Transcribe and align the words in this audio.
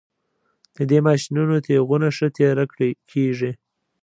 د 0.75 0.79
دې 0.89 0.99
ماشینونو 1.07 1.55
تیغونه 1.65 2.07
ښه 2.17 2.27
تیره 2.37 2.65
کیږي 3.11 3.51